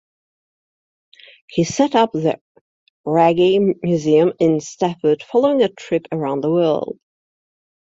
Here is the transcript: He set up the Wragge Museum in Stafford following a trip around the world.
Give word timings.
He 1.47 1.63
set 1.63 1.93
up 1.93 2.13
the 2.13 2.39
Wragge 3.05 3.75
Museum 3.83 4.33
in 4.39 4.59
Stafford 4.59 5.21
following 5.21 5.61
a 5.61 5.69
trip 5.69 6.07
around 6.11 6.41
the 6.41 6.49
world. 6.49 6.97